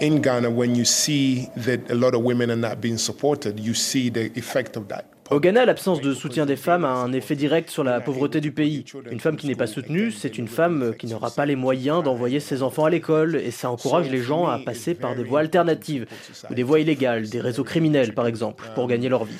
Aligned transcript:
in 0.00 0.20
Ghana, 0.20 0.50
when 0.50 0.74
you 0.74 0.84
see 0.84 1.48
that 1.56 1.90
a 1.90 1.94
lot 1.94 2.14
of 2.14 2.22
women 2.22 2.50
are 2.50 2.56
not 2.56 2.80
being 2.80 2.98
supported, 2.98 3.60
you 3.60 3.74
see 3.74 4.10
the 4.10 4.30
effect 4.36 4.76
of 4.76 4.88
that. 4.88 5.04
Au 5.30 5.38
Ghana, 5.38 5.64
l'absence 5.64 6.00
de 6.00 6.12
soutien 6.12 6.44
des 6.44 6.56
femmes 6.56 6.84
a 6.84 6.92
un 6.92 7.12
effet 7.12 7.36
direct 7.36 7.70
sur 7.70 7.84
la 7.84 8.00
pauvreté 8.00 8.40
du 8.40 8.50
pays. 8.50 8.84
Une 9.12 9.20
femme 9.20 9.36
qui 9.36 9.46
n'est 9.46 9.54
pas 9.54 9.68
soutenue, 9.68 10.10
c'est 10.10 10.38
une 10.38 10.48
femme 10.48 10.92
qui 10.98 11.06
n'aura 11.06 11.30
pas 11.30 11.46
les 11.46 11.54
moyens 11.54 12.02
d'envoyer 12.02 12.40
ses 12.40 12.64
enfants 12.64 12.86
à 12.86 12.90
l'école 12.90 13.36
et 13.36 13.52
ça 13.52 13.70
encourage 13.70 14.10
les 14.10 14.22
gens 14.22 14.46
à 14.46 14.58
passer 14.58 14.94
par 14.94 15.14
des 15.14 15.22
voies 15.22 15.38
alternatives 15.38 16.06
ou 16.50 16.54
des 16.54 16.64
voies 16.64 16.80
illégales, 16.80 17.28
des 17.28 17.40
réseaux 17.40 17.62
criminels 17.62 18.12
par 18.12 18.26
exemple, 18.26 18.64
pour 18.74 18.88
gagner 18.88 19.08
leur 19.08 19.24
vie. 19.24 19.38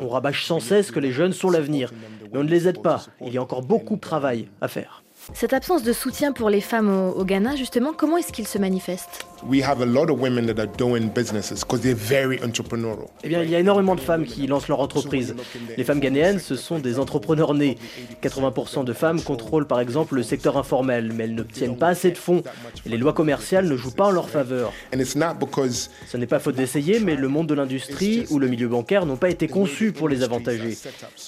On 0.00 0.08
rabâche 0.08 0.46
sans 0.46 0.60
cesse 0.60 0.90
que 0.90 1.00
les 1.00 1.12
jeunes 1.12 1.34
sont 1.34 1.50
l'avenir, 1.50 1.92
mais 2.32 2.38
on 2.38 2.44
ne 2.44 2.48
les 2.48 2.68
aide 2.68 2.80
pas. 2.80 3.04
Il 3.20 3.34
y 3.34 3.36
a 3.36 3.42
encore 3.42 3.60
beaucoup 3.62 3.96
de 3.96 4.00
travail 4.00 4.48
à 4.62 4.68
faire. 4.68 5.04
Cette 5.34 5.52
absence 5.52 5.82
de 5.82 5.92
soutien 5.92 6.32
pour 6.32 6.48
les 6.50 6.60
femmes 6.60 6.88
au, 6.88 7.10
au 7.12 7.24
Ghana, 7.24 7.54
justement, 7.56 7.92
comment 7.96 8.16
est-ce 8.16 8.32
qu'il 8.32 8.46
se 8.46 8.58
manifeste? 8.58 9.26
We 9.48 9.62
have 9.62 9.80
a 9.80 9.86
lot 9.86 10.10
of 10.10 10.20
women 10.20 10.46
that 10.46 10.60
are 10.60 10.68
doing 10.78 11.08
businesses 11.08 11.60
because 11.60 11.80
they're 11.80 11.94
very 11.94 12.38
entrepreneurial. 12.42 13.06
Eh 13.24 13.28
bien, 13.28 13.42
il 13.42 13.50
y 13.50 13.54
a 13.54 13.58
énormément 13.58 13.94
de 13.94 14.00
femmes 14.00 14.24
qui 14.24 14.46
lancent 14.46 14.68
leur 14.68 14.80
entreprise. 14.80 15.34
Les 15.76 15.84
femmes 15.84 16.00
ghanéennes, 16.00 16.38
ce 16.38 16.56
sont 16.56 16.78
des 16.78 16.98
entrepreneurs 16.98 17.54
nés. 17.54 17.78
80% 18.22 18.84
de 18.84 18.92
femmes 18.92 19.22
contrôlent 19.22 19.66
par 19.66 19.80
exemple 19.80 20.14
le 20.14 20.22
secteur 20.22 20.58
informel, 20.58 21.12
mais 21.14 21.24
elles 21.24 21.34
n'obtiennent 21.34 21.78
pas 21.78 21.88
assez 21.88 22.10
de 22.10 22.18
fonds. 22.18 22.42
Et 22.84 22.88
les 22.90 22.98
lois 22.98 23.14
commerciales 23.14 23.66
ne 23.66 23.76
jouent 23.76 23.94
pas 23.94 24.06
en 24.06 24.10
leur 24.10 24.28
faveur. 24.28 24.72
Ce 24.92 26.16
n'est 26.16 26.26
pas 26.26 26.38
faute 26.38 26.56
d'essayer, 26.56 27.00
mais 27.00 27.14
le 27.16 27.28
monde 27.28 27.46
de 27.46 27.54
l'industrie 27.54 28.26
ou 28.30 28.38
le 28.38 28.48
milieu 28.48 28.68
bancaire 28.68 29.06
n'ont 29.06 29.16
pas 29.16 29.30
été 29.30 29.48
conçus 29.48 29.92
pour 29.92 30.08
les 30.08 30.22
avantager. 30.22 30.76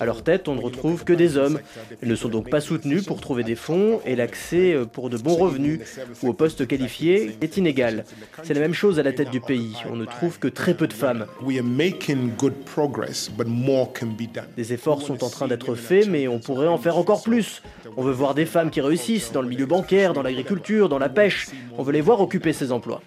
À 0.00 0.04
leur 0.04 0.22
tête, 0.22 0.48
on 0.48 0.54
ne 0.54 0.60
retrouve 0.60 1.04
que 1.04 1.12
des 1.14 1.36
hommes. 1.38 1.60
Ils 2.02 2.08
ne 2.08 2.16
sont 2.16 2.28
donc 2.28 2.50
pas 2.50 2.60
soutenus 2.60 3.04
pour 3.04 3.20
trouver 3.20 3.42
des 3.42 3.56
fonds 3.56 3.81
et 4.04 4.16
l'accès 4.16 4.76
pour 4.92 5.10
de 5.10 5.16
bons 5.16 5.36
revenus 5.36 5.80
ou 6.22 6.28
aux 6.28 6.32
postes 6.32 6.66
qualifiés 6.66 7.36
est 7.40 7.56
inégal. 7.56 8.04
C'est 8.42 8.54
la 8.54 8.60
même 8.60 8.74
chose 8.74 8.98
à 8.98 9.02
la 9.02 9.12
tête 9.12 9.30
du 9.30 9.40
pays. 9.40 9.76
On 9.90 9.96
ne 9.96 10.04
trouve 10.04 10.38
que 10.38 10.48
très 10.48 10.74
peu 10.74 10.86
de 10.86 10.92
femmes. 10.92 11.26
Des 14.56 14.72
efforts 14.72 15.02
sont 15.02 15.24
en 15.24 15.30
train 15.30 15.48
d'être 15.48 15.74
faits, 15.74 16.08
mais 16.08 16.28
on 16.28 16.38
pourrait 16.38 16.68
en 16.68 16.78
faire 16.78 16.98
encore 16.98 17.22
plus. 17.22 17.62
On 17.96 18.02
veut 18.02 18.12
voir 18.12 18.34
des 18.34 18.46
femmes 18.46 18.70
qui 18.70 18.80
réussissent 18.80 19.32
dans 19.32 19.42
le 19.42 19.48
milieu 19.48 19.66
bancaire, 19.66 20.12
dans 20.12 20.22
l'agriculture, 20.22 20.88
dans 20.88 20.98
la 20.98 21.08
pêche. 21.08 21.48
On 21.78 21.82
veut 21.82 21.92
les 21.92 22.00
voir 22.00 22.20
occuper 22.20 22.52
ces 22.52 22.72
emplois. 22.72 23.02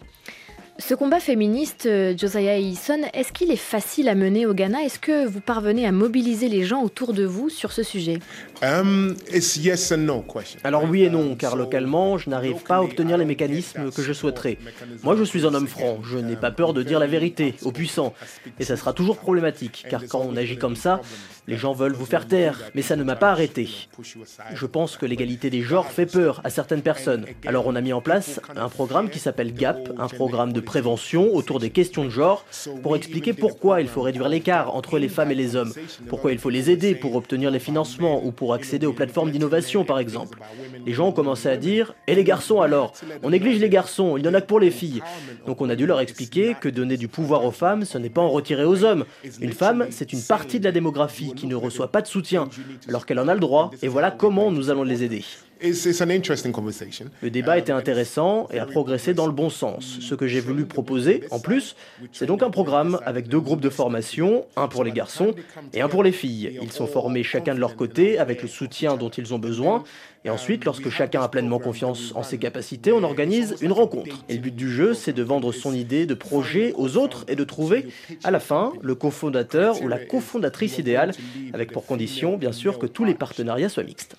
Ce 0.78 0.94
combat 0.94 1.22
féministe, 1.22 1.86
euh, 1.86 2.18
Josiah 2.18 2.60
Eason, 2.60 3.00
est-ce 3.14 3.32
qu'il 3.32 3.50
est 3.50 3.56
facile 3.56 4.10
à 4.10 4.16
mener 4.16 4.46
au 4.46 4.54
Ghana? 4.54 4.84
Est-ce 4.84 5.00
que 5.00 5.26
vous 5.26 5.40
parvenez 5.40 5.88
à 5.88 5.94
mobiliser 5.94 6.50
les 6.50 6.66
gens 6.66 6.84
autour 6.84 7.14
de 7.14 7.24
vous 7.24 7.50
sur 7.50 7.72
ce 7.72 7.82
sujet? 7.82 8.20
Um, 8.62 9.16
Alors 10.66 10.84
oui 10.84 11.04
et 11.04 11.10
non, 11.10 11.36
car 11.36 11.56
localement, 11.56 12.18
je 12.18 12.30
n'arrive 12.30 12.62
pas 12.64 12.78
à 12.78 12.82
obtenir 12.82 13.18
les 13.18 13.24
mécanismes 13.24 13.90
que 13.90 14.02
je 14.02 14.12
souhaiterais. 14.12 14.58
Moi, 15.02 15.16
je 15.16 15.24
suis 15.24 15.46
un 15.46 15.54
homme 15.54 15.68
franc, 15.68 16.00
je 16.04 16.18
n'ai 16.18 16.36
pas 16.36 16.52
peur 16.52 16.74
de 16.74 16.84
dire 16.84 17.00
la 17.00 17.08
vérité 17.08 17.56
aux 17.64 17.72
puissants. 17.72 18.14
Et 18.60 18.66
ça 18.66 18.76
sera 18.76 18.92
toujours 18.92 19.16
problématique, 19.16 19.86
car 19.90 20.02
quand 20.10 20.28
on 20.28 20.36
agit 20.36 20.58
comme 20.58 20.76
ça, 20.76 21.00
les 21.48 21.58
gens 21.58 21.74
veulent 21.74 21.94
vous 21.94 22.06
faire 22.06 22.28
taire, 22.28 22.60
mais 22.74 22.82
ça 22.82 22.96
ne 22.96 23.04
m'a 23.04 23.16
pas 23.16 23.32
arrêté. 23.32 23.70
Je 24.54 24.66
pense 24.66 24.98
que 24.98 25.06
l'égalité 25.06 25.50
des 25.50 25.62
genres 25.62 25.92
fait 25.92 26.06
peur 26.06 26.42
à 26.44 26.50
certaines 26.50 26.82
personnes. 26.82 27.26
Alors 27.46 27.68
on 27.68 27.76
a 27.76 27.82
mis 27.82 27.94
en 27.94 28.02
place 28.02 28.42
un 28.56 28.68
programme 28.68 29.10
qui 29.10 29.20
s'appelle 29.20 29.54
GAP, 29.54 29.90
un 29.98 30.08
programme 30.08 30.52
de 30.52 30.65
prévention 30.66 31.34
autour 31.34 31.60
des 31.60 31.70
questions 31.70 32.04
de 32.04 32.10
genre, 32.10 32.46
pour 32.84 32.96
expliquer 32.96 33.34
pourquoi 33.34 33.82
il 33.82 33.88
faut 33.88 34.02
réduire 34.02 34.28
l'écart 34.28 34.76
entre 34.76 35.00
les 35.00 35.08
femmes 35.08 35.32
et 35.32 35.36
les 35.36 35.56
hommes, 35.56 35.72
pourquoi 36.10 36.32
il 36.32 36.40
faut 36.40 36.50
les 36.50 36.70
aider 36.70 36.96
pour 36.96 37.16
obtenir 37.16 37.52
les 37.52 37.60
financements 37.60 38.26
ou 38.26 38.32
pour 38.32 38.54
accéder 38.54 38.86
aux 38.86 38.94
plateformes 38.94 39.32
d'innovation 39.32 39.86
par 39.86 40.00
exemple. 40.00 40.40
Les 40.86 40.94
gens 40.94 41.08
ont 41.08 41.12
commencé 41.14 41.48
à 41.48 41.58
dire 41.58 41.96
Et 42.08 42.16
les 42.16 42.24
garçons 42.24 42.62
alors? 42.62 42.94
On 43.24 43.30
néglige 43.30 43.60
les 43.60 43.70
garçons, 43.70 44.18
il 44.18 44.24
n'y 44.24 44.28
en 44.28 44.34
a 44.34 44.42
que 44.42 44.48
pour 44.48 44.60
les 44.60 44.72
filles. 44.72 45.02
Donc 45.48 45.62
on 45.62 45.70
a 45.70 45.76
dû 45.76 45.86
leur 45.86 46.02
expliquer 46.02 46.56
que 46.60 46.70
donner 46.70 46.98
du 46.98 47.08
pouvoir 47.08 47.46
aux 47.46 47.52
femmes, 47.52 47.86
ce 47.86 47.98
n'est 47.98 48.10
pas 48.10 48.22
en 48.22 48.30
retirer 48.30 48.66
aux 48.66 48.84
hommes. 48.84 49.06
Une 49.40 49.54
femme, 49.54 49.88
c'est 49.92 50.12
une 50.12 50.22
partie 50.22 50.60
de 50.60 50.66
la 50.66 50.72
démographie 50.72 51.34
qui 51.36 51.48
ne 51.48 51.56
reçoit 51.56 51.92
pas 51.92 52.02
de 52.02 52.08
soutien, 52.08 52.50
alors 52.90 53.06
qu'elle 53.06 53.20
en 53.20 53.28
a 53.28 53.34
le 53.34 53.40
droit, 53.40 53.72
et 53.82 53.88
voilà 53.88 54.12
comment 54.12 54.52
nous 54.52 54.70
allons 54.70 54.84
les 54.84 55.04
aider. 55.04 55.24
Le 55.62 57.30
débat 57.30 57.58
était 57.58 57.72
intéressant 57.72 58.48
et 58.52 58.60
a 58.60 58.66
progressé 58.66 59.14
dans 59.14 59.26
le 59.26 59.32
bon 59.32 59.50
sens. 59.50 59.98
Ce 60.02 60.16
que 60.16 60.28
j'ai 60.28 60.40
voulu 60.40 60.66
proposer, 60.66 61.24
en 61.32 61.40
plus, 61.40 61.76
c'est 62.12 62.26
donc 62.26 62.44
un 62.44 62.50
programme 62.50 63.00
avec 63.06 63.28
deux 63.28 63.40
groupes 63.40 63.62
de 63.62 63.70
formation, 63.70 64.46
un 64.56 64.68
pour 64.68 64.84
les 64.84 64.92
garçons 64.92 65.34
et 65.74 65.82
un 65.82 65.88
pour 65.88 66.04
les 66.04 66.12
filles. 66.12 66.60
Ils 66.62 66.72
sont 66.72 66.88
formés 66.88 67.24
chacun 67.24 67.56
de 67.56 67.60
leur 67.60 67.76
côté 67.76 68.20
avec 68.20 68.42
le 68.42 68.48
soutien 68.48 68.98
dont 68.98 69.10
ils 69.10 69.34
ont 69.34 69.40
besoin. 69.40 69.84
Et 70.26 70.30
ensuite, 70.32 70.66
lorsque 70.66 70.90
chacun 70.90 71.22
a 71.22 71.28
pleinement 71.28 71.60
confiance 71.60 72.12
en 72.16 72.24
ses 72.24 72.40
capacités, 72.40 72.92
on 72.92 73.04
organise 73.04 73.56
une 73.62 73.72
rencontre. 73.72 74.26
Et 74.28 74.34
le 74.34 74.40
but 74.40 74.56
du 74.56 74.72
jeu, 74.72 74.96
c'est 74.96 75.14
de 75.14 75.22
vendre 75.22 75.52
son 75.52 75.74
idée 75.74 76.08
de 76.08 76.16
projet 76.16 76.74
aux 76.78 76.98
autres 76.98 77.26
et 77.28 77.36
de 77.36 77.44
trouver, 77.44 77.88
à 78.24 78.32
la 78.32 78.40
fin, 78.40 78.74
le 78.82 78.96
cofondateur 78.96 79.82
ou 79.84 79.88
la 79.88 80.00
cofondatrice 80.00 80.80
idéale, 80.80 81.12
avec 81.54 81.72
pour 81.72 81.86
condition, 81.86 82.38
bien 82.38 82.52
sûr, 82.52 82.80
que 82.80 82.88
tous 82.88 83.06
les 83.06 83.14
partenariats 83.14 83.70
soient 83.70 83.84
mixtes. 83.84 84.16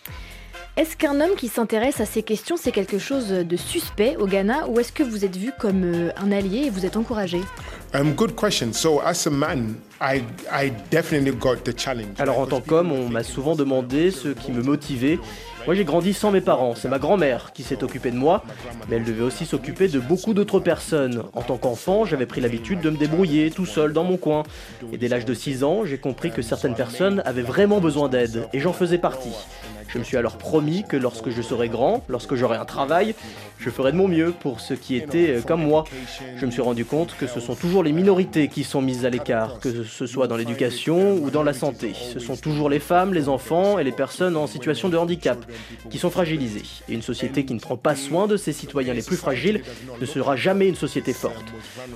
Est-ce 0.77 0.95
qu'un 0.95 1.23
homme 1.23 1.37
qui 1.39 1.49
s'intéresse 1.49 2.03
à 2.03 2.05
ces 2.05 2.23
questions, 2.23 2.59
c'est 2.59 2.71
quelque 2.71 2.99
chose 2.99 3.31
de 3.31 3.57
suspect 3.57 4.17
au 4.19 4.27
Ghana 4.27 4.69
ou 4.69 4.79
est-ce 4.79 4.93
que 4.93 5.03
vous 5.03 5.25
êtes 5.25 5.35
vu 5.35 5.51
comme 5.59 5.85
euh, 5.85 6.11
un 6.19 6.31
allié 6.31 6.65
et 6.67 6.71
vous 6.71 6.85
êtes 6.85 6.99
encouragé? 6.99 7.41
Alors 12.19 12.41
en 12.41 12.47
tant 12.47 12.61
qu'homme, 12.61 12.93
on 12.93 13.09
m'a 13.09 13.23
souvent 13.23 13.57
demandé 13.57 14.11
ce 14.11 14.29
qui 14.29 14.53
me 14.53 14.63
motivait. 14.63 15.19
Moi 15.65 15.75
j'ai 15.75 15.85
grandi 15.85 16.13
sans 16.13 16.31
mes 16.31 16.43
parents, 16.43 16.75
c'est 16.75 16.89
ma 16.89 16.99
grand-mère 16.99 17.55
qui 17.55 17.63
s'est 17.63 17.83
occupée 17.83 18.11
de 18.11 18.17
moi, 18.17 18.45
mais 18.91 18.97
elle 18.97 19.05
devait 19.05 19.25
aussi 19.25 19.47
s'occuper 19.47 19.89
de 19.89 19.99
beaucoup 19.99 20.35
d'autres 20.35 20.61
personnes. 20.61 21.23
En 21.33 21.41
tant 21.41 21.57
qu'enfant, 21.57 22.05
j'avais 22.05 22.27
pris 22.27 22.43
l'habitude 22.43 22.83
de 22.83 22.91
me 22.91 22.99
débrouiller 22.99 23.51
tout 23.51 23.65
seul 23.65 23.95
dans 23.95 24.05
mon 24.05 24.19
coin. 24.19 24.43
Et 24.93 24.99
dès 24.99 25.09
l'âge 25.09 25.25
de 25.25 25.33
6 25.33 25.65
ans, 25.65 25.87
j'ai 25.87 25.99
compris 25.99 26.31
que 26.31 26.43
certaines 26.43 26.75
personnes 26.75 27.23
avaient 27.25 27.41
vraiment 27.41 27.81
besoin 27.81 28.11
d'aide, 28.11 28.47
et 28.53 28.61
j'en 28.61 28.75
faisais 28.75 28.99
partie. 28.99 29.33
Je 29.89 29.99
me 29.99 30.05
suis 30.05 30.17
alors 30.17 30.37
promis 30.37 30.85
que 30.89 30.97
lorsque 30.97 31.31
je 31.31 31.43
serai 31.43 31.69
grand, 31.69 32.05
lorsque 32.09 32.35
j'aurai 32.35 32.57
un 32.57 32.65
travail, 32.65 33.15
je 33.59 33.71
ferai 33.71 33.93
de 33.93 33.97
mon 33.97 34.09
mieux 34.09 34.33
pour 34.33 34.61
ceux 34.61 34.77
qui 34.77 34.97
étaient 34.97 35.31
euh, 35.31 35.41
comme 35.41 35.63
moi. 35.63 35.85
Je 36.37 36.47
me 36.47 36.51
suis 36.51 36.63
rendu 36.63 36.85
compte 36.85 37.17
que 37.19 37.27
ce 37.27 37.41
sont 37.41 37.55
toujours 37.55 37.83
les 37.83 37.93
minorités 37.93 38.49
qui 38.49 38.65
sont 38.65 38.83
mises 38.83 39.05
à 39.05 39.11
l'écart, 39.11 39.61
que 39.61 39.85
ce 39.85 40.07
soit 40.07 40.27
dans 40.27 40.37
l'éducation 40.37 41.15
ou 41.15 41.31
dans 41.31 41.43
la 41.43 41.53
santé. 41.53 41.93
Ce 41.95 42.19
sont 42.19 42.37
toujours 42.37 42.69
les 42.69 42.81
femmes, 42.81 43.15
les 43.15 43.29
enfants 43.29 43.79
et 43.79 43.85
les 43.85 43.93
personnes 43.93 44.37
en 44.37 44.47
situation 44.47 44.89
de 44.89 44.97
handicap 44.97 45.39
qui 45.91 45.99
sont 45.99 46.11
fragilisées. 46.11 46.63
Et 46.89 46.95
une 46.95 47.03
société 47.03 47.45
qui 47.45 47.55
ne 47.55 47.61
prend 47.61 47.77
pas 47.77 47.95
soin 47.95 48.27
de 48.27 48.37
ses 48.37 48.53
citoyens 48.53 48.95
les 48.95 49.03
plus 49.03 49.17
fragiles 49.17 49.63
ne 50.01 50.07
sera 50.07 50.37
jamais 50.37 50.69
une 50.69 50.77
société 50.77 51.13
forte. 51.13 51.47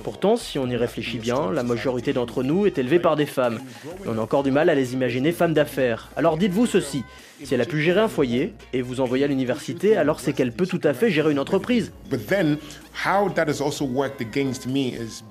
Pourtant, 0.03 0.37
si 0.37 0.59
on 0.59 0.67
y 0.67 0.75
réfléchit 0.75 1.19
bien, 1.19 1.51
la 1.51 1.63
majorité 1.63 2.13
d'entre 2.13 2.43
nous 2.43 2.65
est 2.65 2.77
élevée 2.77 2.99
par 2.99 3.15
des 3.15 3.25
femmes. 3.25 3.59
On 4.05 4.17
a 4.17 4.21
encore 4.21 4.43
du 4.43 4.51
mal 4.51 4.69
à 4.69 4.75
les 4.75 4.93
imaginer 4.93 5.31
femmes 5.31 5.53
d'affaires. 5.53 6.09
Alors 6.15 6.37
dites-vous 6.37 6.65
ceci. 6.65 7.03
Si 7.43 7.55
elle 7.55 7.61
a 7.61 7.65
pu 7.65 7.80
gérer 7.81 7.99
un 7.99 8.07
foyer 8.07 8.53
et 8.73 8.81
vous 8.81 9.01
envoyer 9.01 9.25
à 9.25 9.27
l'université, 9.27 9.97
alors 9.97 10.19
c'est 10.19 10.33
qu'elle 10.33 10.51
peut 10.51 10.67
tout 10.67 10.81
à 10.83 10.93
fait 10.93 11.09
gérer 11.09 11.31
une 11.31 11.39
entreprise. 11.39 11.91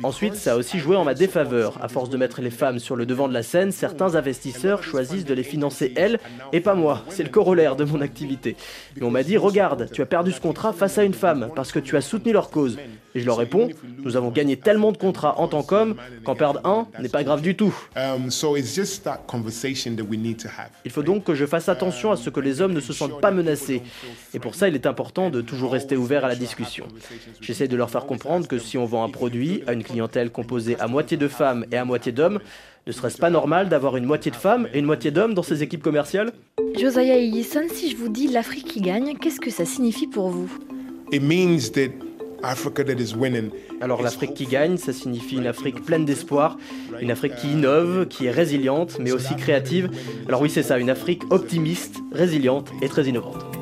Ensuite, 0.03 0.35
ça 0.35 0.53
a 0.53 0.57
aussi 0.57 0.79
joué 0.79 0.97
en 0.97 1.05
ma 1.05 1.15
défaveur. 1.15 1.79
À 1.83 1.89
force 1.89 2.11
de 2.11 2.17
mettre 2.17 2.41
les 2.41 2.51
femmes 2.51 2.79
sur 2.79 2.97
le 2.97 3.07
devant 3.07 3.29
de 3.29 3.35
la 3.35 3.43
scène, 3.43 3.71
certains 3.71 4.15
investisseurs 4.15 4.83
choisissent 4.83 5.25
de 5.25 5.35
les 5.35 5.43
financer 5.43 5.93
elles 5.97 6.19
et 6.53 6.61
pas 6.61 6.75
moi. 6.75 7.05
C'est 7.09 7.23
le 7.23 7.29
corollaire 7.29 7.77
de 7.77 7.85
mon 7.85 8.01
activité. 8.01 8.57
Mais 8.97 9.03
on 9.05 9.11
m'a 9.11 9.23
dit, 9.23 9.37
regarde, 9.37 9.89
tu 9.93 10.03
as 10.03 10.07
perdu 10.07 10.33
ce 10.33 10.41
contrat 10.41 10.73
face 10.73 10.99
à 10.99 11.05
une 11.05 11.15
femme 11.15 11.51
parce 11.55 11.73
que 11.73 11.79
tu 11.79 11.97
as 11.97 12.01
soutenu 12.01 12.33
leur 12.33 12.51
cause. 12.51 12.79
Et 13.15 13.21
je 13.21 13.27
leur 13.27 13.37
réponds, 13.37 13.69
nous 14.05 14.17
avons 14.17 14.31
gagné 14.31 14.57
tellement 14.57 14.93
de 14.93 14.97
contrats 14.97 15.39
en 15.41 15.49
tant 15.49 15.63
qu'hommes 15.63 15.97
qu'en 16.25 16.35
perdre 16.35 16.61
un 16.65 16.87
n'est 17.01 17.09
pas 17.09 17.25
grave 17.25 17.43
du 17.43 17.57
tout. 17.57 17.75
Il 20.85 20.91
faut 20.91 21.03
donc 21.03 21.25
que 21.25 21.35
je 21.35 21.47
fasse 21.47 21.69
attention 21.69 22.13
à 22.13 22.17
ce 22.17 22.31
que 22.31 22.41
les 22.41 22.61
hommes 22.61 22.73
ne 22.73 22.81
se 22.81 22.93
sentent 22.93 23.21
pas 23.21 23.31
menacés. 23.31 23.83
Et 24.35 24.39
pour 24.39 24.55
ça, 24.55 24.69
il 24.69 24.75
est 24.75 24.87
important 24.87 25.31
de 25.31 25.41
toujours 25.41 25.73
rester 25.73 25.97
ouvert 25.97 26.25
à 26.25 26.29
la 26.29 26.37
discussion. 26.37 26.87
J'essaie 27.41 27.69
de 27.69 27.77
leur 27.77 27.91
faire 27.91 28.07
comprendre 28.07 28.47
que 28.47 28.59
si 28.59 28.79
on 28.79 28.85
vend 28.85 29.05
un 29.05 29.11
produit 29.11 29.63
à 29.67 29.73
une 29.73 29.83
clientèle 29.83 30.31
composée 30.31 30.77
à 30.79 30.87
moitié 30.87 31.17
de 31.17 31.29
femmes 31.29 31.67
et 31.73 31.77
à 31.77 31.85
moitié 31.85 32.13
d'hommes, 32.13 32.41
ne 32.87 32.93
serait-ce 32.93 33.19
pas 33.19 33.31
normal 33.31 33.69
d'avoir 33.69 33.97
une 33.97 34.07
moitié 34.07 34.31
de 34.31 34.37
femmes 34.37 34.69
et 34.73 34.79
une 34.79 34.87
moitié 34.87 35.11
d'hommes 35.11 35.35
dans 35.35 35.43
ces 35.43 35.63
équipes 35.63 35.83
commerciales? 35.83 36.33
Josiah 36.79 37.19
Yison, 37.19 37.67
si 37.73 37.91
je 37.91 37.97
vous 37.97 38.09
dis 38.09 38.29
l'Afrique 38.29 38.67
qui 38.67 38.81
gagne, 38.81 39.17
qu'est-ce 39.19 39.41
que 39.41 39.51
ça 39.51 39.65
signifie 39.65 40.07
pour 40.07 40.31
vous? 40.31 40.51
Alors 43.81 44.03
l'Afrique 44.03 44.35
qui 44.35 44.47
gagne, 44.47 44.77
ça 44.77 44.93
signifie 44.93 45.37
une 45.37 45.47
Afrique 45.47 45.85
pleine 45.85 46.05
d'espoir, 46.05 46.57
une 47.01 47.11
Afrique 47.11 47.37
qui 47.37 47.53
innove, 47.53 48.07
qui 48.09 48.27
est 48.27 48.31
résiliente, 48.31 48.99
mais 48.99 49.13
aussi 49.13 49.37
créative. 49.37 49.91
Alors 50.29 50.41
oui, 50.41 50.51
c'est 50.51 50.63
ça, 50.63 50.79
une 50.79 50.91
Afrique 50.91 51.23
optimiste, 51.31 51.97
résiliente 52.13 52.71
et 52.83 52.89
très 52.89 53.05
innovante. 53.05 53.60